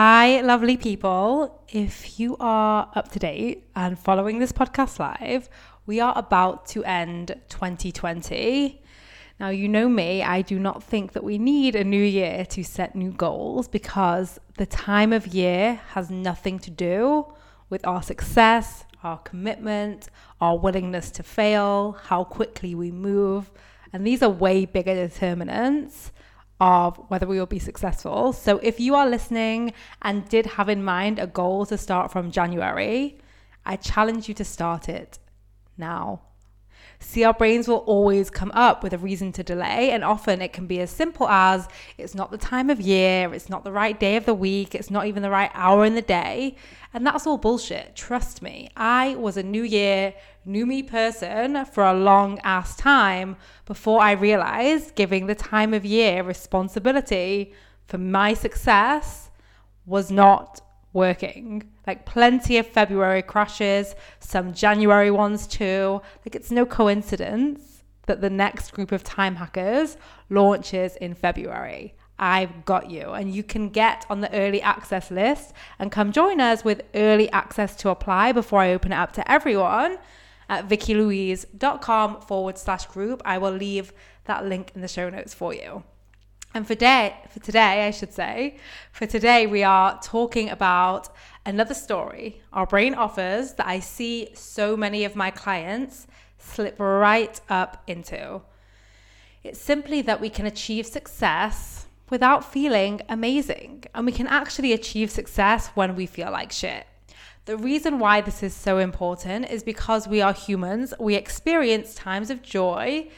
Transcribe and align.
Hi, 0.00 0.42
lovely 0.42 0.76
people. 0.76 1.60
If 1.68 2.20
you 2.20 2.36
are 2.38 2.88
up 2.94 3.10
to 3.10 3.18
date 3.18 3.68
and 3.74 3.98
following 3.98 4.38
this 4.38 4.52
podcast 4.52 5.00
live, 5.00 5.48
we 5.86 5.98
are 5.98 6.16
about 6.16 6.66
to 6.66 6.84
end 6.84 7.34
2020. 7.48 8.80
Now, 9.40 9.48
you 9.48 9.68
know 9.68 9.88
me, 9.88 10.22
I 10.22 10.42
do 10.42 10.60
not 10.60 10.84
think 10.84 11.14
that 11.14 11.24
we 11.24 11.36
need 11.36 11.74
a 11.74 11.82
new 11.82 12.00
year 12.00 12.44
to 12.44 12.62
set 12.62 12.94
new 12.94 13.10
goals 13.10 13.66
because 13.66 14.38
the 14.56 14.66
time 14.66 15.12
of 15.12 15.26
year 15.26 15.80
has 15.88 16.10
nothing 16.10 16.60
to 16.60 16.70
do 16.70 17.26
with 17.68 17.84
our 17.84 18.00
success, 18.00 18.84
our 19.02 19.18
commitment, 19.18 20.10
our 20.40 20.56
willingness 20.56 21.10
to 21.10 21.24
fail, 21.24 21.98
how 22.04 22.22
quickly 22.22 22.72
we 22.72 22.92
move. 22.92 23.50
And 23.92 24.06
these 24.06 24.22
are 24.22 24.30
way 24.30 24.64
bigger 24.64 24.94
determinants 24.94 26.12
of 26.60 26.96
whether 27.08 27.26
we 27.26 27.38
will 27.38 27.46
be 27.46 27.58
successful. 27.58 28.32
So 28.32 28.58
if 28.58 28.80
you 28.80 28.94
are 28.94 29.08
listening 29.08 29.72
and 30.02 30.28
did 30.28 30.46
have 30.46 30.68
in 30.68 30.82
mind 30.82 31.18
a 31.18 31.26
goal 31.26 31.66
to 31.66 31.78
start 31.78 32.10
from 32.10 32.30
January, 32.30 33.18
I 33.64 33.76
challenge 33.76 34.28
you 34.28 34.34
to 34.34 34.44
start 34.44 34.88
it 34.88 35.18
now. 35.76 36.22
See, 37.00 37.24
our 37.24 37.32
brains 37.32 37.68
will 37.68 37.78
always 37.78 38.28
come 38.28 38.50
up 38.54 38.82
with 38.82 38.92
a 38.92 38.98
reason 38.98 39.32
to 39.32 39.42
delay, 39.42 39.90
and 39.92 40.04
often 40.04 40.42
it 40.42 40.52
can 40.52 40.66
be 40.66 40.80
as 40.80 40.90
simple 40.90 41.28
as 41.28 41.68
it's 41.96 42.14
not 42.14 42.30
the 42.30 42.38
time 42.38 42.70
of 42.70 42.80
year, 42.80 43.32
it's 43.32 43.48
not 43.48 43.62
the 43.64 43.72
right 43.72 43.98
day 43.98 44.16
of 44.16 44.26
the 44.26 44.34
week, 44.34 44.74
it's 44.74 44.90
not 44.90 45.06
even 45.06 45.22
the 45.22 45.30
right 45.30 45.50
hour 45.54 45.84
in 45.84 45.94
the 45.94 46.02
day. 46.02 46.56
And 46.92 47.06
that's 47.06 47.26
all 47.26 47.38
bullshit. 47.38 47.94
Trust 47.94 48.42
me. 48.42 48.70
I 48.76 49.14
was 49.14 49.36
a 49.36 49.42
new 49.42 49.62
year, 49.62 50.14
new 50.44 50.66
me 50.66 50.82
person 50.82 51.64
for 51.66 51.84
a 51.84 51.94
long 51.94 52.40
ass 52.40 52.74
time 52.74 53.36
before 53.64 54.00
I 54.00 54.12
realized 54.12 54.94
giving 54.94 55.26
the 55.26 55.34
time 55.34 55.74
of 55.74 55.84
year 55.84 56.22
responsibility 56.22 57.52
for 57.86 57.98
my 57.98 58.34
success 58.34 59.30
was 59.86 60.10
not 60.10 60.60
working. 60.92 61.70
Like 61.86 62.06
plenty 62.06 62.58
of 62.58 62.66
February 62.66 63.22
crashes, 63.22 63.94
some 64.20 64.52
January 64.52 65.10
ones 65.10 65.46
too. 65.46 66.00
Like 66.24 66.34
it's 66.34 66.50
no 66.50 66.66
coincidence 66.66 67.82
that 68.06 68.20
the 68.20 68.30
next 68.30 68.72
group 68.72 68.90
of 68.92 69.04
time 69.04 69.36
hackers 69.36 69.96
launches 70.30 70.96
in 70.96 71.14
February. 71.14 71.94
I've 72.18 72.64
got 72.64 72.90
you. 72.90 73.10
And 73.10 73.32
you 73.32 73.42
can 73.42 73.68
get 73.68 74.04
on 74.10 74.20
the 74.20 74.32
early 74.34 74.60
access 74.60 75.10
list 75.10 75.52
and 75.78 75.92
come 75.92 76.10
join 76.10 76.40
us 76.40 76.64
with 76.64 76.82
early 76.94 77.30
access 77.30 77.76
to 77.76 77.90
apply 77.90 78.32
before 78.32 78.60
I 78.60 78.72
open 78.72 78.92
it 78.92 78.96
up 78.96 79.12
to 79.12 79.30
everyone 79.30 79.98
at 80.48 80.68
vikkilouise.com 80.68 82.22
forward 82.22 82.58
slash 82.58 82.86
group. 82.86 83.22
I 83.24 83.38
will 83.38 83.52
leave 83.52 83.92
that 84.24 84.46
link 84.46 84.72
in 84.74 84.80
the 84.80 84.88
show 84.88 85.08
notes 85.10 85.34
for 85.34 85.54
you. 85.54 85.84
And 86.54 86.66
for 86.66 86.74
day 86.74 87.14
for 87.30 87.40
today, 87.40 87.86
I 87.86 87.90
should 87.90 88.12
say, 88.12 88.56
for 88.92 89.06
today 89.06 89.46
we 89.46 89.62
are 89.62 90.00
talking 90.02 90.48
about 90.48 91.08
another 91.44 91.74
story 91.74 92.40
our 92.52 92.66
brain 92.66 92.94
offers 92.94 93.54
that 93.54 93.66
I 93.66 93.80
see 93.80 94.28
so 94.34 94.76
many 94.76 95.04
of 95.04 95.14
my 95.16 95.30
clients 95.30 96.06
slip 96.38 96.76
right 96.78 97.40
up 97.48 97.82
into. 97.86 98.40
It's 99.44 99.60
simply 99.60 100.02
that 100.02 100.20
we 100.20 100.30
can 100.30 100.46
achieve 100.46 100.86
success 100.86 101.86
without 102.10 102.44
feeling 102.44 103.00
amazing. 103.08 103.84
And 103.94 104.06
we 104.06 104.12
can 104.12 104.26
actually 104.26 104.72
achieve 104.72 105.10
success 105.10 105.68
when 105.74 105.94
we 105.94 106.06
feel 106.06 106.30
like 106.30 106.52
shit. 106.52 106.86
The 107.44 107.56
reason 107.56 107.98
why 107.98 108.20
this 108.20 108.42
is 108.42 108.54
so 108.54 108.78
important 108.78 109.50
is 109.50 109.62
because 109.62 110.06
we 110.06 110.20
are 110.20 110.32
humans. 110.32 110.92
We 110.98 111.14
experience 111.14 111.94
times 111.94 112.30
of 112.30 112.42
joy 112.42 113.08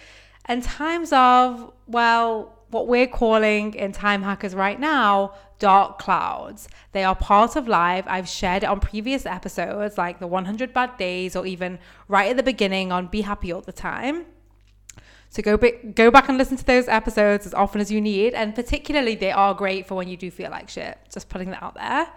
and 0.45 0.63
times 0.63 1.13
of, 1.13 1.73
well, 1.87 2.60
what 2.71 2.87
we're 2.87 3.07
calling 3.07 3.75
in 3.75 3.93
Time 3.93 4.23
Hackers 4.23 4.55
right 4.55 4.79
now, 4.79 5.35
dark 5.59 5.99
clouds. 5.99 6.69
They 6.93 7.05
are 7.05 7.15
part 7.15 7.57
of 7.57 7.69
life. 7.69 8.05
I've 8.07 8.29
shared 8.29 8.63
it 8.63 8.67
on 8.67 8.81
previous 8.81 9.27
episodes, 9.27 9.99
like 9.99 10.19
the 10.19 10.27
100 10.27 10.73
Bad 10.73 10.97
Days, 10.97 11.37
or 11.37 11.47
even 11.47 11.79
right 12.09 12.31
at 12.31 12.37
the 12.37 12.43
beginning 12.43 12.93
on 12.93 13.07
Be 13.07 13.23
Happy 13.23 13.53
All 13.53 13.61
the 13.61 13.73
Time. 13.73 14.27
So 15.29 15.43
go 15.43 15.57
go 15.57 16.11
back 16.11 16.29
and 16.29 16.37
listen 16.37 16.57
to 16.57 16.65
those 16.65 16.89
episodes 16.89 17.47
as 17.47 17.55
often 17.55 17.81
as 17.81 17.93
you 17.93 18.01
need, 18.01 18.35
and 18.35 18.53
particularly 18.55 19.15
they 19.15 19.31
are 19.31 19.55
great 19.55 19.87
for 19.87 19.95
when 19.95 20.09
you 20.09 20.17
do 20.17 20.29
feel 20.31 20.51
like 20.51 20.69
shit. 20.69 20.99
Just 21.13 21.29
putting 21.29 21.51
that 21.51 21.63
out 21.63 21.75
there. 21.75 22.09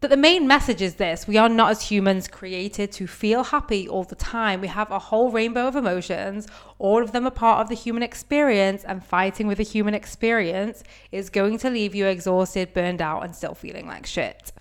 But 0.00 0.10
the 0.10 0.16
main 0.16 0.46
message 0.46 0.80
is 0.80 0.94
this 0.94 1.26
we 1.26 1.36
are 1.38 1.48
not 1.48 1.72
as 1.72 1.90
humans 1.90 2.28
created 2.28 2.92
to 2.92 3.08
feel 3.08 3.42
happy 3.42 3.88
all 3.88 4.04
the 4.04 4.14
time. 4.14 4.60
We 4.60 4.68
have 4.68 4.92
a 4.92 4.98
whole 5.00 5.32
rainbow 5.32 5.66
of 5.66 5.74
emotions. 5.74 6.46
All 6.78 7.02
of 7.02 7.10
them 7.10 7.26
are 7.26 7.32
part 7.32 7.60
of 7.60 7.68
the 7.68 7.74
human 7.74 8.04
experience, 8.04 8.84
and 8.84 9.04
fighting 9.04 9.48
with 9.48 9.58
the 9.58 9.64
human 9.64 9.94
experience 9.94 10.84
is 11.10 11.30
going 11.30 11.58
to 11.58 11.70
leave 11.70 11.96
you 11.96 12.06
exhausted, 12.06 12.74
burned 12.74 13.02
out, 13.02 13.24
and 13.24 13.34
still 13.34 13.54
feeling 13.54 13.88
like 13.88 14.06
shit. 14.06 14.52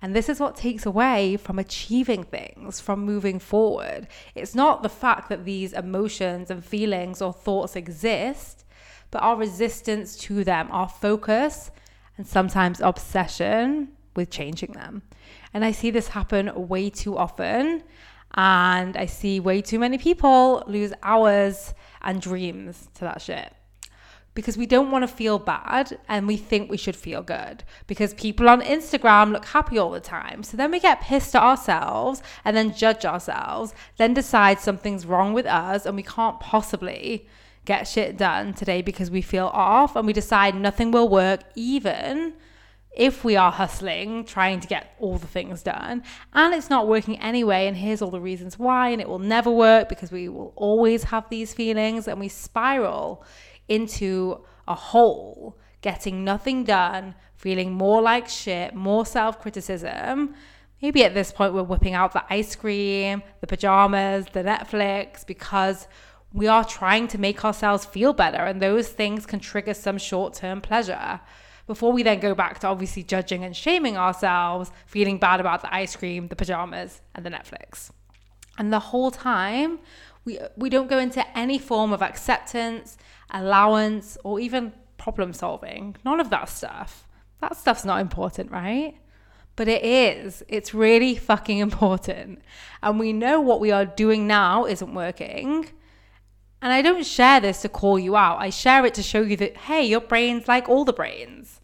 And 0.00 0.14
this 0.14 0.28
is 0.28 0.38
what 0.38 0.54
takes 0.54 0.86
away 0.86 1.36
from 1.36 1.58
achieving 1.58 2.22
things, 2.22 2.80
from 2.80 3.04
moving 3.04 3.40
forward. 3.40 4.06
It's 4.36 4.54
not 4.54 4.84
the 4.84 4.88
fact 4.88 5.28
that 5.28 5.44
these 5.44 5.72
emotions 5.72 6.52
and 6.52 6.64
feelings 6.64 7.20
or 7.20 7.32
thoughts 7.32 7.74
exist, 7.74 8.64
but 9.10 9.24
our 9.24 9.34
resistance 9.34 10.16
to 10.18 10.44
them, 10.44 10.68
our 10.70 10.88
focus, 10.88 11.72
and 12.16 12.24
sometimes 12.24 12.80
obsession 12.80 13.88
with 14.18 14.30
changing 14.30 14.72
them. 14.72 15.02
And 15.54 15.64
I 15.64 15.72
see 15.72 15.90
this 15.90 16.08
happen 16.08 16.50
way 16.68 16.90
too 16.90 17.16
often. 17.16 17.84
And 18.34 18.96
I 18.96 19.06
see 19.06 19.40
way 19.40 19.62
too 19.62 19.78
many 19.78 19.96
people 19.96 20.62
lose 20.66 20.92
hours 21.02 21.72
and 22.02 22.20
dreams 22.20 22.90
to 22.96 23.00
that 23.00 23.22
shit 23.22 23.54
because 24.34 24.56
we 24.56 24.66
don't 24.66 24.90
want 24.90 25.02
to 25.02 25.08
feel 25.08 25.38
bad 25.38 25.98
and 26.08 26.26
we 26.26 26.36
think 26.36 26.70
we 26.70 26.76
should 26.76 26.94
feel 26.94 27.22
good 27.22 27.64
because 27.86 28.14
people 28.14 28.48
on 28.48 28.60
Instagram 28.60 29.32
look 29.32 29.46
happy 29.46 29.78
all 29.78 29.90
the 29.90 29.98
time. 29.98 30.42
So 30.42 30.56
then 30.56 30.70
we 30.70 30.78
get 30.78 31.00
pissed 31.00 31.34
at 31.34 31.42
ourselves 31.42 32.22
and 32.44 32.56
then 32.56 32.74
judge 32.74 33.04
ourselves, 33.04 33.74
then 33.96 34.14
decide 34.14 34.60
something's 34.60 35.06
wrong 35.06 35.32
with 35.32 35.46
us 35.46 35.86
and 35.86 35.96
we 35.96 36.04
can't 36.04 36.38
possibly 36.38 37.26
get 37.64 37.88
shit 37.88 38.16
done 38.16 38.54
today 38.54 38.80
because 38.80 39.10
we 39.10 39.22
feel 39.22 39.48
off 39.48 39.96
and 39.96 40.06
we 40.06 40.12
decide 40.12 40.54
nothing 40.54 40.90
will 40.90 41.08
work 41.08 41.40
even 41.56 42.34
if 42.96 43.24
we 43.24 43.36
are 43.36 43.52
hustling, 43.52 44.24
trying 44.24 44.60
to 44.60 44.66
get 44.66 44.94
all 44.98 45.18
the 45.18 45.26
things 45.26 45.62
done, 45.62 46.02
and 46.32 46.54
it's 46.54 46.70
not 46.70 46.88
working 46.88 47.20
anyway, 47.20 47.66
and 47.66 47.76
here's 47.76 48.02
all 48.02 48.10
the 48.10 48.20
reasons 48.20 48.58
why, 48.58 48.88
and 48.88 49.00
it 49.00 49.08
will 49.08 49.18
never 49.18 49.50
work 49.50 49.88
because 49.88 50.10
we 50.10 50.28
will 50.28 50.52
always 50.56 51.04
have 51.04 51.28
these 51.28 51.54
feelings, 51.54 52.08
and 52.08 52.18
we 52.18 52.28
spiral 52.28 53.24
into 53.68 54.44
a 54.66 54.74
hole, 54.74 55.58
getting 55.80 56.24
nothing 56.24 56.64
done, 56.64 57.14
feeling 57.36 57.72
more 57.72 58.02
like 58.02 58.28
shit, 58.28 58.74
more 58.74 59.06
self 59.06 59.40
criticism. 59.40 60.34
Maybe 60.82 61.04
at 61.04 61.14
this 61.14 61.32
point, 61.32 61.54
we're 61.54 61.62
whipping 61.64 61.94
out 61.94 62.12
the 62.12 62.24
ice 62.30 62.54
cream, 62.54 63.22
the 63.40 63.46
pajamas, 63.46 64.26
the 64.32 64.44
Netflix, 64.44 65.26
because 65.26 65.88
we 66.32 66.46
are 66.46 66.64
trying 66.64 67.08
to 67.08 67.18
make 67.18 67.44
ourselves 67.44 67.84
feel 67.84 68.12
better. 68.12 68.38
And 68.38 68.62
those 68.62 68.88
things 68.88 69.26
can 69.26 69.40
trigger 69.40 69.74
some 69.74 69.98
short 69.98 70.34
term 70.34 70.60
pleasure 70.60 71.20
before 71.68 71.92
we 71.92 72.02
then 72.02 72.18
go 72.18 72.34
back 72.34 72.58
to 72.60 72.66
obviously 72.66 73.04
judging 73.04 73.44
and 73.44 73.54
shaming 73.54 73.96
ourselves, 73.96 74.72
feeling 74.86 75.18
bad 75.18 75.38
about 75.38 75.60
the 75.60 75.72
ice 75.72 75.94
cream, 75.94 76.26
the 76.26 76.34
pajamas, 76.34 77.02
and 77.14 77.24
the 77.24 77.30
Netflix. 77.30 77.90
And 78.56 78.72
the 78.72 78.80
whole 78.80 79.12
time, 79.12 79.78
we, 80.24 80.40
we 80.56 80.70
don't 80.70 80.88
go 80.88 80.98
into 80.98 81.24
any 81.38 81.58
form 81.58 81.92
of 81.92 82.02
acceptance, 82.02 82.96
allowance, 83.30 84.18
or 84.24 84.40
even 84.40 84.72
problem 84.96 85.32
solving. 85.32 85.94
None 86.04 86.18
of 86.18 86.30
that 86.30 86.48
stuff. 86.48 87.06
That 87.40 87.56
stuff's 87.56 87.84
not 87.84 88.00
important, 88.00 88.50
right? 88.50 88.96
But 89.54 89.68
it 89.68 89.84
is. 89.84 90.42
It's 90.48 90.72
really 90.72 91.16
fucking 91.16 91.58
important. 91.58 92.40
And 92.82 92.98
we 92.98 93.12
know 93.12 93.40
what 93.42 93.60
we 93.60 93.70
are 93.70 93.84
doing 93.84 94.26
now 94.26 94.64
isn't 94.64 94.94
working. 94.94 95.68
And 96.60 96.72
I 96.72 96.82
don't 96.82 97.06
share 97.06 97.40
this 97.40 97.62
to 97.62 97.68
call 97.68 97.98
you 97.98 98.16
out. 98.16 98.38
I 98.38 98.50
share 98.50 98.84
it 98.84 98.94
to 98.94 99.02
show 99.02 99.22
you 99.22 99.36
that, 99.36 99.56
hey, 99.56 99.84
your 99.84 100.00
brain's 100.00 100.48
like 100.48 100.68
all 100.68 100.84
the 100.84 100.92
brains. 100.92 101.60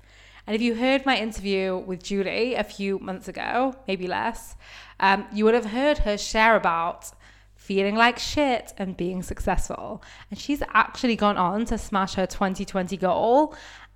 And 0.47 0.55
if 0.55 0.63
you 0.63 0.75
heard 0.75 1.07
my 1.07 1.17
interview 1.17 1.77
with 1.77 2.03
Julie 2.03 2.55
a 2.55 2.65
few 2.65 2.99
months 2.99 3.29
ago, 3.29 3.75
maybe 3.89 4.07
less, 4.07 4.57
um, 5.01 5.27
you 5.33 5.45
would 5.45 5.55
have 5.55 5.67
heard 5.67 5.99
her 5.99 6.19
share 6.19 6.55
about 6.55 7.11
feeling 7.57 7.97
like 7.97 8.19
shit 8.19 8.75
and 8.77 8.97
being 8.97 9.23
successful. 9.23 10.03
And 10.31 10.39
she's 10.39 10.63
actually 10.75 11.17
gone 11.17 11.39
on 11.39 11.65
to 11.67 11.79
smash 11.79 12.15
her 12.15 12.27
2020 12.27 12.97
goal. 12.99 13.55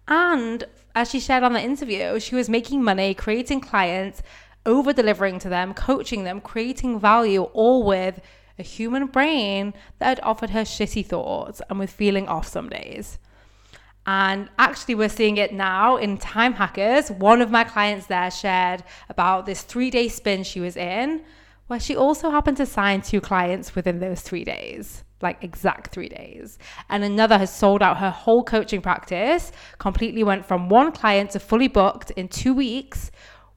And 0.08 0.64
as 0.94 1.10
she 1.10 1.20
shared 1.20 1.42
on 1.44 1.52
the 1.52 1.62
interview, 1.62 2.18
she 2.18 2.34
was 2.34 2.48
making 2.48 2.82
money, 2.82 3.12
creating 3.12 3.60
clients, 3.60 4.22
over 4.64 4.92
delivering 4.92 5.38
to 5.40 5.50
them, 5.50 5.74
coaching 5.74 6.24
them, 6.24 6.40
creating 6.40 6.98
value, 6.98 7.42
all 7.42 7.84
with 7.84 8.20
a 8.58 8.62
human 8.62 9.06
brain 9.06 9.74
that 9.98 10.08
had 10.08 10.20
offered 10.22 10.50
her 10.50 10.62
shitty 10.62 11.04
thoughts 11.06 11.60
and 11.68 11.78
was 11.78 11.90
feeling 11.90 12.28
off 12.28 12.46
some 12.46 12.68
days. 12.68 13.18
And 14.06 14.48
actually, 14.58 14.94
we're 14.94 15.10
seeing 15.10 15.36
it 15.36 15.52
now 15.52 15.96
in 15.96 16.16
Time 16.16 16.54
Hackers. 16.54 17.10
One 17.10 17.42
of 17.42 17.50
my 17.50 17.64
clients 17.64 18.06
there 18.06 18.30
shared 18.30 18.82
about 19.08 19.44
this 19.44 19.62
three 19.62 19.90
day 19.90 20.08
spin 20.08 20.44
she 20.44 20.60
was 20.60 20.76
in 20.76 21.24
where 21.66 21.78
she 21.78 21.94
also 21.94 22.30
happened 22.30 22.56
to 22.56 22.64
sign 22.66 23.02
two 23.02 23.20
clients 23.20 23.74
within 23.74 24.00
those 24.00 24.22
three 24.22 24.44
days 24.44 25.04
like 25.20 25.42
exact 25.42 25.92
three 25.92 26.08
days. 26.08 26.58
And 26.88 27.04
another 27.04 27.38
has 27.38 27.54
sold 27.54 27.82
out 27.82 27.98
her 27.98 28.10
whole 28.10 28.44
coaching 28.44 28.80
practice, 28.80 29.52
completely 29.78 30.22
went 30.22 30.46
from 30.46 30.68
one 30.68 30.92
client 30.92 31.30
to 31.30 31.40
fully 31.40 31.68
booked 31.68 32.10
in 32.12 32.28
two 32.28 32.54
weeks 32.54 33.10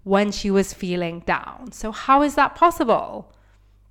when 0.04 0.32
she 0.32 0.50
was 0.50 0.74
feeling 0.74 1.20
down. 1.22 1.72
So, 1.72 1.92
how 1.92 2.24
is 2.24 2.36
that 2.36 2.56
possible? 2.56 3.32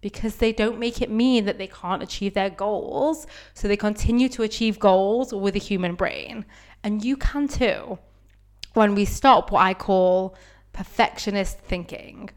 Because 0.01 0.37
they 0.37 0.53
don't 0.53 0.79
make 0.79 1.03
it 1.03 1.11
mean 1.11 1.45
that 1.45 1.59
they 1.59 1.67
can't 1.67 2.03
achieve 2.03 2.35
their 2.35 2.51
goals. 2.51 3.27
So, 3.55 3.69
they 3.69 3.77
continue 3.77 4.29
to 4.31 4.43
achieve 4.43 4.79
goals 4.79 5.33
with 5.33 5.57
a 5.57 5.59
human 5.59 5.95
brain. 5.95 6.45
And 6.83 7.05
you 7.05 7.17
can 7.17 7.49
too. 7.49 7.99
When 8.75 8.95
we 8.95 9.05
stop 9.05 9.51
what 9.51 9.61
I 9.61 9.75
call 9.75 10.37
perfectionist 10.73 11.59
thinking, 11.59 12.31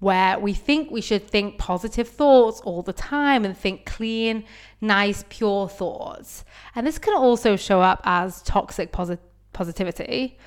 where 0.00 0.38
we 0.38 0.54
think 0.54 0.90
we 0.90 1.00
should 1.00 1.26
think 1.26 1.58
positive 1.58 2.08
thoughts 2.08 2.60
all 2.60 2.82
the 2.82 2.92
time 2.92 3.44
and 3.44 3.56
think 3.56 3.84
clean, 3.84 4.44
nice, 4.80 5.24
pure 5.28 5.68
thoughts. 5.68 6.44
And 6.74 6.86
this 6.86 6.98
can 6.98 7.14
also 7.14 7.56
show 7.56 7.80
up 7.80 8.00
as 8.04 8.42
toxic 8.42 8.92
posit- 8.92 9.20
positivity. 9.52 10.38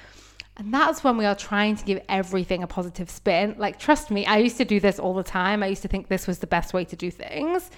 And 0.62 0.72
that's 0.72 1.04
when 1.04 1.18
we 1.18 1.26
are 1.26 1.34
trying 1.34 1.76
to 1.78 1.84
give 1.84 2.02
everything 2.08 2.62
a 2.62 2.68
positive 2.68 3.10
spin. 3.10 3.56
Like, 3.58 3.80
trust 3.80 4.12
me, 4.12 4.28
I 4.28 4.38
used 4.38 4.58
to 4.58 4.66
do 4.66 4.80
this 4.80 5.00
all 5.00 5.16
the 5.16 5.24
time. 5.24 5.64
I 5.64 5.66
used 5.66 5.82
to 5.82 5.88
think 5.88 6.08
this 6.08 6.28
was 6.28 6.38
the 6.38 6.46
best 6.46 6.72
way 6.72 6.86
to 6.86 6.96
do 6.96 7.10
things 7.10 7.72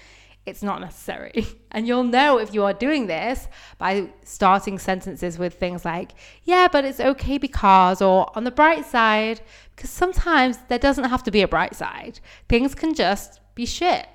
it's 0.46 0.62
not 0.62 0.82
necessary. 0.82 1.46
And 1.76 1.88
you'll 1.88 2.04
know 2.04 2.38
if 2.38 2.54
you 2.54 2.64
are 2.66 2.74
doing 2.74 3.08
this 3.08 3.48
by 3.80 4.10
starting 4.24 4.78
sentences 4.78 5.40
with 5.40 5.56
things 5.56 5.84
like, 5.86 6.12
yeah, 6.44 6.68
but 6.72 6.86
it's 6.86 7.00
okay 7.00 7.40
because, 7.40 8.00
or 8.00 8.30
on 8.38 8.44
the 8.44 8.52
bright 8.52 8.86
side, 8.86 9.42
because 9.76 9.90
sometimes 9.90 10.60
there 10.68 10.78
doesn't 10.78 11.06
have 11.06 11.24
to 11.24 11.32
be 11.32 11.42
a 11.42 11.48
bright 11.48 11.74
side. 11.74 12.20
Things 12.48 12.76
can 12.76 12.94
just 12.94 13.40
be 13.56 13.66
shit. 13.66 14.08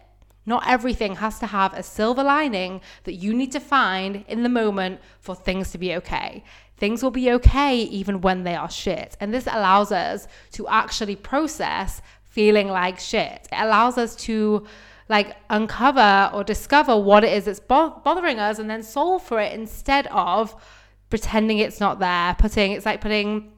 Not 0.48 0.66
everything 0.66 1.16
has 1.16 1.38
to 1.40 1.46
have 1.46 1.74
a 1.74 1.82
silver 1.82 2.24
lining 2.24 2.80
that 3.04 3.12
you 3.12 3.34
need 3.34 3.52
to 3.52 3.60
find 3.60 4.24
in 4.26 4.44
the 4.44 4.48
moment 4.48 5.02
for 5.20 5.34
things 5.34 5.72
to 5.72 5.78
be 5.78 5.94
okay. 5.96 6.42
Things 6.78 7.02
will 7.02 7.10
be 7.10 7.30
okay 7.32 7.76
even 7.76 8.22
when 8.22 8.44
they 8.44 8.54
are 8.54 8.70
shit. 8.70 9.14
And 9.20 9.34
this 9.34 9.46
allows 9.46 9.92
us 9.92 10.26
to 10.52 10.66
actually 10.68 11.16
process 11.16 12.00
feeling 12.22 12.68
like 12.68 12.98
shit. 12.98 13.46
It 13.52 13.58
allows 13.58 13.98
us 13.98 14.16
to 14.26 14.66
like 15.10 15.36
uncover 15.50 16.30
or 16.32 16.44
discover 16.44 16.96
what 16.96 17.24
it 17.24 17.32
is 17.34 17.44
that's 17.44 17.60
bo- 17.60 18.00
bothering 18.02 18.38
us 18.38 18.58
and 18.58 18.70
then 18.70 18.82
solve 18.82 19.22
for 19.22 19.38
it 19.38 19.52
instead 19.52 20.06
of 20.06 20.56
pretending 21.10 21.58
it's 21.58 21.80
not 21.80 21.98
there 21.98 22.34
putting 22.38 22.72
it's 22.72 22.84
like 22.84 23.00
putting 23.00 23.50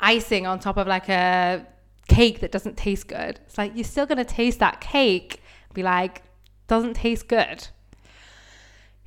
icing 0.00 0.46
on 0.46 0.58
top 0.58 0.76
of 0.76 0.86
like 0.86 1.08
a 1.08 1.66
cake 2.06 2.40
that 2.40 2.52
doesn't 2.52 2.76
taste 2.76 3.08
good 3.08 3.40
it's 3.46 3.56
like 3.56 3.72
you're 3.74 3.82
still 3.82 4.04
going 4.04 4.18
to 4.18 4.24
taste 4.26 4.58
that 4.58 4.78
cake 4.78 5.40
be 5.74 5.82
like 5.82 6.22
doesn't 6.66 6.94
taste 6.94 7.28
good 7.28 7.68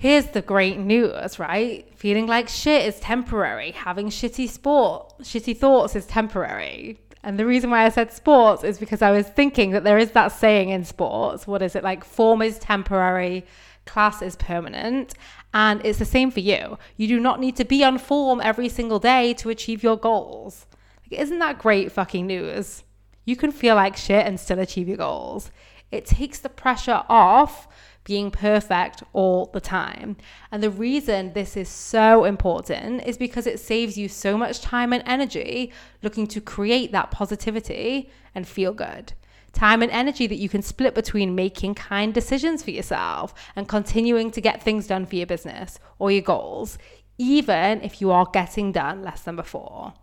Here's 0.02 0.25
the 0.25 0.42
great 0.42 0.80
news, 0.80 1.38
right? 1.38 1.88
Feeling 1.96 2.25
like 2.25 2.50
shit 2.50 2.88
is 2.88 3.00
temporary. 3.00 3.69
Having 3.69 4.08
shitty 4.08 4.50
sport, 4.50 5.13
shitty 5.19 5.56
thoughts 5.56 5.96
is 5.96 6.08
temporary. 6.08 6.98
And 7.22 7.38
the 7.38 7.46
reason 7.46 7.69
why 7.69 7.86
I 7.86 7.90
said 7.90 8.12
sports 8.12 8.63
is 8.63 8.80
because 8.80 9.04
I 9.04 9.12
was 9.12 9.28
thinking 9.28 9.69
that 9.69 9.84
there 9.84 10.00
is 10.00 10.10
that 10.13 10.30
saying 10.30 10.69
in 10.69 10.86
sports. 10.86 11.46
What 11.46 11.62
is 11.62 11.75
it? 11.75 11.84
Like 11.84 12.04
form 12.04 12.42
is 12.42 12.58
temporary, 12.58 13.46
class 13.86 14.24
is 14.24 14.36
permanent. 14.38 15.13
And 15.54 15.86
it's 15.86 16.00
the 16.00 16.06
same 16.06 16.31
for 16.31 16.40
you. 16.40 16.80
You 16.98 17.08
do 17.08 17.19
not 17.19 17.40
need 17.40 17.56
to 17.58 17.63
be 17.63 17.84
on 17.84 18.00
form 18.00 18.42
every 18.44 18.69
single 18.69 18.98
day 18.98 19.36
to 19.36 19.52
achieve 19.52 19.84
your 19.84 19.98
goals. 19.98 20.66
Like, 21.04 21.22
isn't 21.22 21.38
that 21.38 21.60
great 21.60 21.92
fucking 21.92 22.25
news? 22.25 22.86
You 23.25 23.36
can 23.36 23.52
feel 23.52 23.75
like 23.75 23.96
shit 23.98 24.25
and 24.25 24.40
still 24.40 24.58
achieve 24.58 24.88
your 24.88 24.98
goals. 24.98 25.52
It 25.92 26.06
takes 26.06 26.40
the 26.40 26.50
pressure 26.50 27.04
off 27.10 27.68
being 28.04 28.32
perfect 28.32 29.04
all 29.14 29.48
the 29.54 29.62
time. 29.62 30.18
And 30.52 30.64
the 30.64 30.72
reason 30.72 31.34
this 31.34 31.56
is 31.56 31.70
so 31.70 32.26
important 32.26 33.04
is 33.06 33.18
because 33.18 33.46
it 33.46 33.60
saves 33.60 33.98
you 33.98 34.08
so 34.08 34.38
much 34.38 34.62
time 34.62 34.92
and 34.92 35.04
energy 35.06 35.72
looking 36.02 36.26
to 36.28 36.42
create 36.42 36.92
that 36.92 37.12
positivity 37.12 38.10
and 38.34 38.48
feel 38.48 38.74
good. 38.74 39.14
Time 39.54 39.82
and 39.84 39.92
energy 39.92 40.28
that 40.28 40.38
you 40.38 40.50
can 40.50 40.62
split 40.62 40.96
between 40.96 41.36
making 41.36 41.76
kind 41.76 42.14
decisions 42.14 42.64
for 42.64 42.72
yourself 42.72 43.34
and 43.56 43.68
continuing 43.68 44.32
to 44.32 44.42
get 44.42 44.64
things 44.64 44.88
done 44.88 45.06
for 45.06 45.16
your 45.16 45.28
business 45.28 45.78
or 46.00 46.10
your 46.10 46.22
goals, 46.22 46.78
even 47.18 47.82
if 47.82 48.02
you 48.02 48.12
are 48.12 48.28
getting 48.32 48.72
done 48.72 49.04
less 49.04 49.22
than 49.22 49.36
before. 49.36 49.94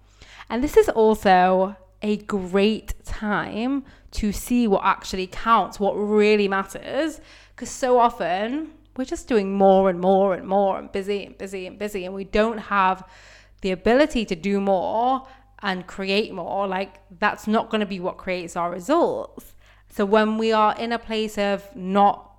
And 0.50 0.62
this 0.62 0.76
is 0.76 0.88
also 0.90 1.76
a 2.02 2.16
great 2.18 2.94
time 3.04 3.84
to 4.12 4.32
see 4.32 4.66
what 4.66 4.84
actually 4.84 5.26
counts, 5.26 5.80
what 5.80 5.92
really 5.94 6.48
matters, 6.48 7.20
because 7.54 7.70
so 7.70 7.98
often 7.98 8.70
we're 8.96 9.04
just 9.04 9.28
doing 9.28 9.52
more 9.52 9.90
and 9.90 10.00
more 10.00 10.34
and 10.34 10.46
more 10.46 10.78
and 10.78 10.90
busy 10.92 11.24
and 11.24 11.38
busy 11.38 11.66
and 11.66 11.78
busy, 11.78 12.04
and 12.04 12.14
we 12.14 12.24
don't 12.24 12.58
have 12.58 13.08
the 13.60 13.70
ability 13.70 14.24
to 14.24 14.34
do 14.34 14.60
more 14.60 15.26
and 15.62 15.86
create 15.86 16.32
more. 16.32 16.66
Like, 16.66 17.00
that's 17.18 17.46
not 17.46 17.70
going 17.70 17.80
to 17.80 17.86
be 17.86 18.00
what 18.00 18.16
creates 18.16 18.56
our 18.56 18.70
results. 18.70 19.54
So, 19.88 20.04
when 20.04 20.38
we 20.38 20.52
are 20.52 20.76
in 20.76 20.92
a 20.92 20.98
place 20.98 21.38
of 21.38 21.64
not 21.74 22.30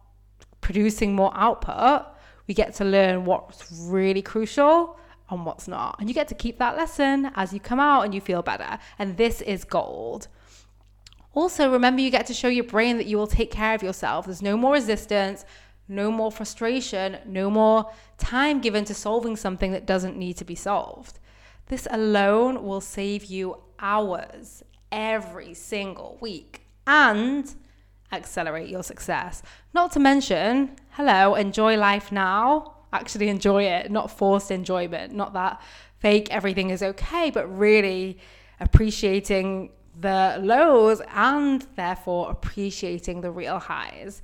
producing 0.62 1.16
more 1.16 1.32
output, 1.36 2.06
we 2.48 2.54
get 2.54 2.74
to 2.76 2.86
learn 2.86 3.26
what's 3.26 3.72
really 3.72 4.22
crucial 4.22 4.98
and 5.30 5.46
what's 5.46 5.68
not. 5.68 5.98
And 6.00 6.10
you 6.10 6.16
get 6.16 6.28
to 6.30 6.36
keep 6.36 6.58
that 6.60 6.78
lesson 6.78 7.32
as 7.36 7.54
you 7.54 7.60
come 7.60 7.80
out 7.80 8.02
and 8.02 8.14
you 8.14 8.22
feel 8.22 8.42
better. 8.42 8.80
And 8.98 9.18
this 9.18 9.42
is 9.42 9.64
gold. 9.64 10.28
Also, 11.34 11.72
remember 11.72 12.02
you 12.02 12.10
get 12.10 12.26
to 12.28 12.34
show 12.34 12.48
your 12.48 12.64
brain 12.64 12.98
that 12.98 13.06
you 13.06 13.18
will 13.18 13.28
take 13.28 13.52
care 13.52 13.76
of 13.76 13.84
yourself. 13.84 14.26
There's 14.26 14.42
no 14.42 14.58
more 14.58 14.74
resistance, 14.74 15.46
no 15.88 16.12
more 16.12 16.32
frustration, 16.32 17.18
no 17.26 17.50
more 17.50 17.92
time 18.18 18.62
given 18.62 18.86
to 18.86 18.94
solving 18.94 19.36
something 19.36 19.72
that 19.72 19.86
doesn't 19.86 20.18
need 20.18 20.38
to 20.38 20.46
be 20.46 20.56
solved. 20.56 21.20
This 21.68 21.88
alone 21.92 22.64
will 22.64 22.82
save 22.82 23.26
you 23.26 23.58
hours 23.80 24.64
every 24.92 25.54
single 25.54 26.18
week 26.20 26.62
and 26.88 27.54
accelerate 28.12 28.70
your 28.70 28.84
success. 28.84 29.44
Not 29.74 29.92
to 29.92 30.00
mention, 30.00 30.76
hello, 30.92 31.36
enjoy 31.36 31.78
life 31.78 32.12
now. 32.12 32.79
Actually, 32.92 33.30
enjoy 33.30 33.64
it, 33.64 33.92
not 33.92 34.10
forced 34.10 34.52
enjoyment, 34.52 35.14
not 35.14 35.34
that 35.34 35.62
fake 36.00 36.28
everything 36.32 36.70
is 36.70 36.82
okay, 36.82 37.30
but 37.30 37.46
really 37.48 38.18
appreciating 38.60 39.72
the 40.00 40.38
lows 40.42 41.02
and 41.14 41.68
therefore 41.76 42.32
appreciating 42.32 43.22
the 43.22 43.32
real 43.32 43.60
highs. 43.60 44.22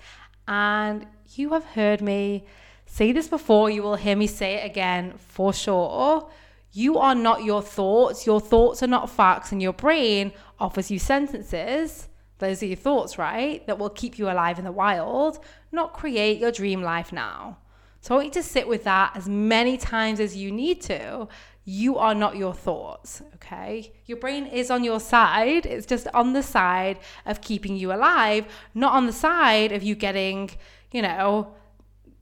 And 0.47 1.06
you 1.33 1.53
have 1.53 1.65
heard 1.65 2.01
me 2.01 2.45
say 2.85 3.12
this 3.12 3.27
before, 3.27 3.69
you 3.69 3.83
will 3.83 3.95
hear 3.95 4.15
me 4.15 4.27
say 4.27 4.56
it 4.56 4.65
again 4.65 5.15
for 5.18 5.53
sure. 5.53 6.29
You 6.71 6.97
are 6.97 7.15
not 7.15 7.44
your 7.44 7.61
thoughts. 7.61 8.25
Your 8.25 8.41
thoughts 8.41 8.83
are 8.83 8.88
not 8.88 9.09
facts, 9.09 9.51
and 9.51 9.61
your 9.61 9.73
brain 9.73 10.33
offers 10.59 10.91
you 10.91 11.00
sentences. 11.00 12.09
Those 12.40 12.61
are 12.61 12.66
your 12.66 12.75
thoughts, 12.75 13.18
right? 13.18 13.66
That 13.66 13.80
will 13.80 13.90
keep 13.90 14.19
you 14.19 14.30
alive 14.30 14.59
in 14.59 14.66
the 14.66 14.71
wild, 14.71 15.40
not 15.71 15.94
create 15.94 16.37
your 16.40 16.51
dream 16.51 16.81
life 16.81 17.13
now. 17.13 17.59
So 18.06 18.14
I 18.14 18.18
want 18.18 18.28
you 18.28 18.42
to 18.44 18.44
sit 18.44 18.68
with 18.68 18.83
that 18.83 19.14
as 19.16 19.28
many 19.28 19.78
times 19.78 20.19
as 20.19 20.38
you 20.38 20.52
need 20.52 20.80
to 20.81 21.28
you 21.64 21.97
are 21.97 22.14
not 22.14 22.35
your 22.35 22.54
thoughts, 22.54 23.24
okay? 23.33 23.92
Your 24.06 24.19
brain 24.19 24.45
is 24.45 24.69
on 24.69 24.83
your 24.83 25.00
side. 25.00 25.66
It's 25.66 25.88
just 25.88 26.07
on 26.14 26.33
the 26.33 26.44
side 26.44 27.00
of 27.26 27.42
keeping 27.42 27.76
you 27.76 27.92
alive, 27.92 28.45
not 28.76 28.94
on 28.94 29.07
the 29.07 29.12
side 29.12 29.71
of 29.71 29.81
you 29.81 29.95
getting, 29.95 30.52
you 30.92 31.02
know, 31.02 31.56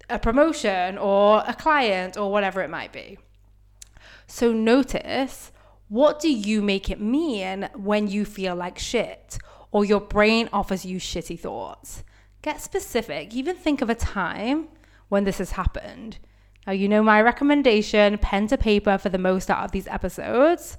a 0.09 0.17
promotion 0.17 0.97
or 0.97 1.43
a 1.45 1.53
client 1.53 2.15
or 2.15 2.31
whatever 2.31 2.61
it 2.61 2.69
might 2.69 2.93
be. 2.93 3.17
So 4.25 4.53
notice 4.53 5.51
what 5.89 6.21
do 6.21 6.31
you 6.31 6.61
make 6.61 6.89
it 6.89 7.01
mean 7.01 7.69
when 7.75 8.07
you 8.07 8.23
feel 8.23 8.55
like 8.55 8.79
shit 8.79 9.37
or 9.73 9.83
your 9.83 9.99
brain 9.99 10.47
offers 10.53 10.85
you 10.85 10.97
shitty 10.97 11.37
thoughts? 11.37 12.05
Get 12.41 12.61
specific. 12.61 13.33
Even 13.33 13.57
think 13.57 13.81
of 13.81 13.89
a 13.89 13.95
time 13.95 14.69
when 15.13 15.25
this 15.25 15.37
has 15.37 15.51
happened. 15.51 16.17
Now, 16.65 16.73
you 16.73 16.89
know 16.89 17.03
my 17.03 17.21
recommendation 17.21 18.17
pen 18.17 18.47
to 18.47 18.57
paper 18.57 18.97
for 18.97 19.09
the 19.09 19.19
most 19.19 19.47
out 19.51 19.63
of 19.63 19.71
these 19.71 19.87
episodes. 19.87 20.75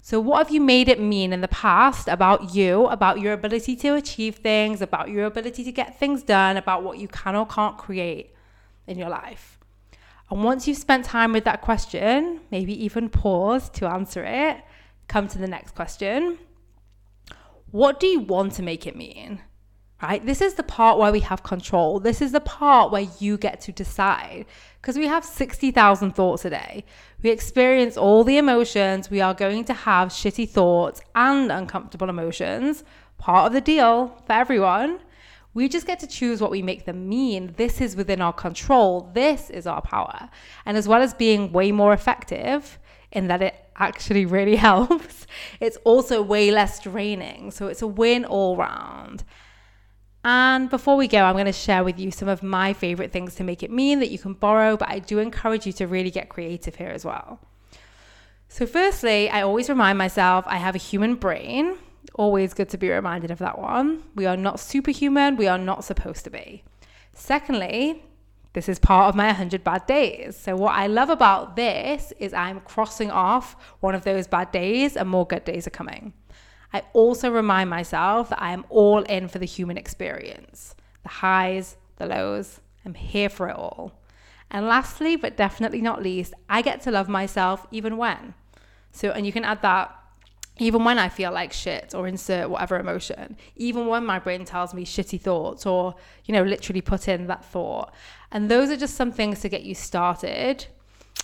So, 0.00 0.18
what 0.18 0.38
have 0.38 0.52
you 0.52 0.60
made 0.60 0.88
it 0.88 0.98
mean 1.00 1.32
in 1.32 1.40
the 1.40 1.48
past 1.48 2.08
about 2.08 2.52
you, 2.52 2.86
about 2.86 3.20
your 3.20 3.32
ability 3.32 3.76
to 3.76 3.94
achieve 3.94 4.36
things, 4.36 4.82
about 4.82 5.10
your 5.10 5.24
ability 5.24 5.62
to 5.62 5.70
get 5.70 6.00
things 6.00 6.24
done, 6.24 6.56
about 6.56 6.82
what 6.82 6.98
you 6.98 7.06
can 7.06 7.36
or 7.36 7.46
can't 7.46 7.78
create 7.78 8.34
in 8.88 8.98
your 8.98 9.08
life? 9.08 9.60
And 10.30 10.42
once 10.42 10.66
you've 10.66 10.78
spent 10.78 11.04
time 11.04 11.32
with 11.32 11.44
that 11.44 11.62
question, 11.62 12.40
maybe 12.50 12.84
even 12.84 13.08
pause 13.08 13.70
to 13.70 13.86
answer 13.86 14.24
it, 14.24 14.64
come 15.06 15.28
to 15.28 15.38
the 15.38 15.46
next 15.46 15.76
question. 15.76 16.38
What 17.70 18.00
do 18.00 18.08
you 18.08 18.18
want 18.18 18.54
to 18.54 18.64
make 18.64 18.84
it 18.84 18.96
mean? 18.96 19.42
Right? 20.02 20.24
This 20.24 20.40
is 20.40 20.54
the 20.54 20.62
part 20.62 20.98
where 20.98 21.12
we 21.12 21.20
have 21.20 21.42
control. 21.42 22.00
This 22.00 22.20
is 22.20 22.32
the 22.32 22.40
part 22.40 22.92
where 22.92 23.06
you 23.18 23.38
get 23.38 23.60
to 23.62 23.72
decide 23.72 24.46
because 24.80 24.98
we 24.98 25.06
have 25.06 25.24
60,000 25.24 26.12
thoughts 26.12 26.44
a 26.44 26.50
day. 26.50 26.84
We 27.22 27.30
experience 27.30 27.96
all 27.96 28.22
the 28.22 28.36
emotions. 28.36 29.10
We 29.10 29.20
are 29.20 29.34
going 29.34 29.64
to 29.64 29.74
have 29.74 30.08
shitty 30.08 30.48
thoughts 30.50 31.00
and 31.14 31.50
uncomfortable 31.50 32.08
emotions, 32.08 32.84
part 33.18 33.46
of 33.46 33.52
the 33.52 33.60
deal 33.60 34.22
for 34.26 34.32
everyone. 34.32 35.00
We 35.54 35.68
just 35.70 35.86
get 35.86 35.98
to 36.00 36.06
choose 36.06 36.42
what 36.42 36.50
we 36.50 36.60
make 36.60 36.84
them 36.84 37.08
mean. 37.08 37.54
This 37.56 37.80
is 37.80 37.96
within 37.96 38.20
our 38.20 38.32
control. 38.32 39.10
This 39.14 39.48
is 39.48 39.66
our 39.66 39.80
power. 39.80 40.28
And 40.66 40.76
as 40.76 40.86
well 40.86 41.00
as 41.00 41.14
being 41.14 41.50
way 41.50 41.72
more 41.72 41.94
effective 41.94 42.78
in 43.10 43.28
that 43.28 43.40
it 43.40 43.54
actually 43.76 44.26
really 44.26 44.56
helps, 44.68 45.26
it's 45.58 45.78
also 45.84 46.20
way 46.20 46.50
less 46.50 46.78
draining. 46.80 47.50
So 47.50 47.68
it's 47.68 47.80
a 47.80 47.86
win 47.86 48.26
all 48.26 48.56
round. 48.56 49.24
And 50.26 50.68
before 50.68 50.96
we 50.96 51.08
go, 51.08 51.22
I'm 51.22 51.34
going 51.34 51.46
to 51.46 51.52
share 51.52 51.84
with 51.84 51.98
you 51.98 52.10
some 52.10 52.28
of 52.28 52.42
my 52.42 52.72
favorite 52.72 53.12
things 53.12 53.36
to 53.36 53.44
make 53.44 53.62
it 53.62 53.70
mean 53.70 54.00
that 54.00 54.10
you 54.10 54.18
can 54.18 54.34
borrow, 54.34 54.76
but 54.76 54.90
I 54.90 54.98
do 54.98 55.20
encourage 55.20 55.66
you 55.66 55.72
to 55.74 55.86
really 55.86 56.10
get 56.10 56.28
creative 56.28 56.74
here 56.74 56.90
as 56.90 57.04
well. 57.04 57.40
So, 58.48 58.66
firstly, 58.66 59.30
I 59.30 59.42
always 59.42 59.68
remind 59.68 59.98
myself 59.98 60.44
I 60.48 60.56
have 60.56 60.74
a 60.74 60.78
human 60.78 61.14
brain 61.14 61.78
Always 62.14 62.54
good 62.54 62.70
to 62.70 62.78
be 62.78 62.88
reminded 62.88 63.30
of 63.30 63.38
that 63.38 63.58
one. 63.58 64.02
We 64.14 64.24
are 64.24 64.38
not 64.38 64.58
superhuman. 64.58 65.36
We 65.36 65.48
are 65.48 65.58
not 65.58 65.84
supposed 65.84 66.24
to 66.24 66.30
be. 66.30 66.62
Secondly, 67.12 68.02
this 68.54 68.70
is 68.70 68.78
part 68.78 69.10
of 69.10 69.14
my 69.14 69.26
100 69.26 69.62
bad 69.62 69.86
days. 69.86 70.34
So, 70.34 70.56
what 70.56 70.74
I 70.74 70.86
love 70.86 71.10
about 71.10 71.56
this 71.56 72.14
is 72.18 72.32
I'm 72.32 72.60
crossing 72.60 73.10
off 73.10 73.54
one 73.80 73.94
of 73.94 74.04
those 74.04 74.26
bad 74.26 74.50
days 74.50 74.96
and 74.96 75.10
more 75.10 75.26
good 75.26 75.44
days 75.44 75.66
are 75.66 75.70
coming. 75.70 76.14
I 76.76 76.82
also 76.92 77.30
remind 77.30 77.70
myself 77.70 78.28
that 78.28 78.42
I 78.42 78.52
am 78.52 78.66
all 78.68 79.02
in 79.04 79.28
for 79.28 79.38
the 79.38 79.46
human 79.46 79.78
experience 79.78 80.74
the 81.02 81.08
highs, 81.08 81.76
the 81.96 82.06
lows. 82.06 82.60
I'm 82.84 82.94
here 82.94 83.30
for 83.30 83.48
it 83.48 83.56
all. 83.56 83.92
And 84.50 84.66
lastly, 84.66 85.16
but 85.16 85.36
definitely 85.36 85.80
not 85.80 86.02
least, 86.02 86.34
I 86.48 86.60
get 86.62 86.82
to 86.82 86.90
love 86.90 87.08
myself 87.08 87.66
even 87.70 87.96
when. 87.96 88.34
So, 88.92 89.10
and 89.10 89.24
you 89.24 89.32
can 89.32 89.44
add 89.44 89.62
that 89.62 89.96
even 90.58 90.84
when 90.84 90.98
I 90.98 91.08
feel 91.08 91.32
like 91.32 91.52
shit 91.52 91.94
or 91.94 92.06
insert 92.06 92.50
whatever 92.50 92.78
emotion, 92.78 93.36
even 93.56 93.86
when 93.86 94.04
my 94.04 94.18
brain 94.18 94.44
tells 94.44 94.74
me 94.74 94.84
shitty 94.84 95.20
thoughts 95.20 95.64
or, 95.64 95.94
you 96.26 96.34
know, 96.34 96.42
literally 96.42 96.82
put 96.82 97.08
in 97.08 97.26
that 97.28 97.44
thought. 97.44 97.94
And 98.32 98.50
those 98.50 98.68
are 98.70 98.76
just 98.76 98.96
some 98.96 99.12
things 99.12 99.40
to 99.40 99.48
get 99.48 99.62
you 99.62 99.74
started. 99.74 100.66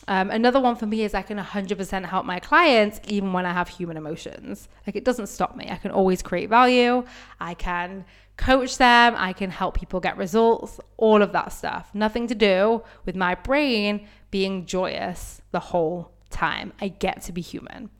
Um, 0.09 0.31
another 0.31 0.61
one 0.61 0.77
for 0.77 0.87
me 0.87 1.03
is 1.03 1.15
I 1.15 1.23
can 1.23 1.39
100% 1.39 2.05
help 2.05 2.27
my 2.27 2.41
clients 2.41 3.01
even 3.07 3.33
when 3.33 3.47
I 3.47 3.53
have 3.53 3.69
human 3.69 3.97
emotions. 3.97 4.69
Like 4.87 4.97
it 4.97 5.05
doesn't 5.05 5.29
stop 5.29 5.57
me. 5.57 5.69
I 5.71 5.77
can 5.77 5.91
always 5.91 6.23
create 6.23 6.49
value. 6.49 7.05
I 7.41 7.55
can 7.55 8.05
coach 8.37 8.79
them. 8.79 9.15
I 9.17 9.33
can 9.33 9.51
help 9.51 9.77
people 9.77 10.01
get 10.01 10.17
results, 10.17 10.81
all 10.97 11.23
of 11.23 11.33
that 11.33 11.53
stuff. 11.53 11.91
Nothing 11.95 12.27
to 12.29 12.35
do 12.35 12.83
with 13.05 13.15
my 13.15 13.35
brain 13.35 14.09
being 14.31 14.67
joyous 14.67 15.41
the 15.53 15.61
whole 15.61 16.13
time. 16.31 16.73
I 16.81 16.89
get 16.89 17.23
to 17.23 17.33
be 17.33 17.41
human. 17.41 17.91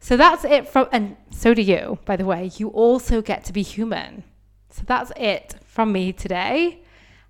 So 0.00 0.16
that's 0.16 0.44
it 0.44 0.68
from, 0.68 0.88
and 0.92 1.16
so 1.30 1.54
do 1.54 1.62
you, 1.62 1.98
by 2.04 2.16
the 2.16 2.24
way. 2.24 2.50
You 2.56 2.68
also 2.68 3.20
get 3.20 3.44
to 3.46 3.52
be 3.52 3.62
human. 3.62 4.24
So 4.70 4.82
that's 4.86 5.12
it 5.16 5.56
from 5.64 5.92
me 5.92 6.12
today. 6.12 6.83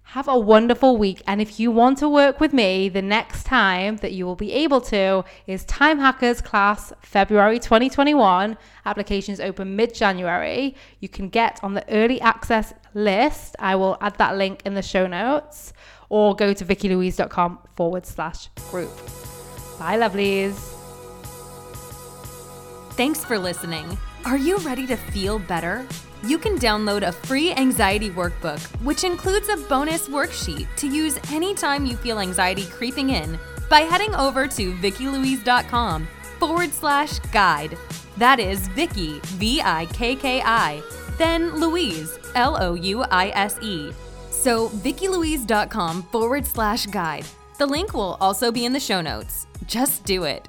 Have 0.09 0.29
a 0.29 0.39
wonderful 0.39 0.97
week. 0.97 1.23
And 1.27 1.41
if 1.41 1.59
you 1.59 1.73
want 1.73 1.99
to 1.99 2.09
work 2.09 2.39
with 2.39 2.53
me, 2.53 2.89
the 2.89 3.03
next 3.03 3.45
time 3.45 3.97
that 3.97 4.13
you 4.13 4.27
will 4.27 4.37
be 4.37 4.53
able 4.53 4.81
to 4.83 5.25
is 5.47 5.65
Time 5.65 5.99
Hackers 5.99 6.41
class 6.41 6.93
February 7.01 7.59
2021. 7.59 8.57
Applications 8.87 9.41
open 9.41 9.75
mid 9.75 9.93
January. 9.93 10.77
You 11.01 11.09
can 11.09 11.29
get 11.29 11.59
on 11.65 11.75
the 11.75 11.85
early 11.93 12.21
access 12.21 12.75
list. 12.93 13.57
I 13.59 13.75
will 13.75 13.97
add 14.01 14.17
that 14.19 14.37
link 14.37 14.63
in 14.65 14.75
the 14.75 14.83
show 14.83 15.07
notes 15.07 15.73
or 16.11 16.37
go 16.37 16.53
to 16.53 16.65
vikkilouise.com 16.65 17.59
forward 17.75 18.07
slash 18.07 18.49
group. 18.71 18.95
Bye, 19.79 19.99
lovelies. 19.99 20.55
Thanks 22.93 23.25
for 23.25 23.37
listening. 23.39 23.99
Are 24.25 24.37
you 24.37 24.59
ready 24.59 24.87
to 24.87 24.97
feel 24.97 25.41
better? 25.41 25.85
You 26.25 26.39
can 26.39 26.57
download 26.57 27.07
a 27.07 27.13
free 27.13 27.53
anxiety 27.53 28.09
workbook, 28.09 28.59
which 28.83 29.05
includes 29.05 29.51
a 29.51 29.59
bonus 29.69 30.09
worksheet 30.09 30.67
to 30.77 30.87
use 30.87 31.19
anytime 31.31 31.85
you 31.85 31.97
feel 31.99 32.19
anxiety 32.19 32.65
creeping 32.65 33.11
in 33.11 33.39
by 33.69 33.81
heading 33.81 34.15
over 34.15 34.49
to 34.49 34.73
VikkiLouise.com 34.73 36.09
forward 36.39 36.73
slash 36.73 37.19
guide. 37.31 37.77
That 38.17 38.41
is 38.41 38.69
Vikki, 38.69 39.21
V 39.37 39.61
I 39.61 39.85
K 39.93 40.17
K 40.17 40.41
I, 40.43 40.83
then 41.19 41.61
Louise, 41.61 42.19
L 42.35 42.57
O 42.59 42.73
U 42.73 43.03
I 43.03 43.29
S 43.35 43.59
E. 43.61 43.93
So, 44.31 44.71
VikkiLouise.com 44.71 46.05
forward 46.05 46.47
slash 46.47 46.87
guide. 46.87 47.27
The 47.59 47.67
link 47.67 47.93
will 47.93 48.17
also 48.19 48.51
be 48.51 48.65
in 48.65 48.73
the 48.73 48.81
show 48.81 49.03
notes. 49.03 49.47
Just 49.67 50.05
do 50.05 50.25
it. 50.25 50.49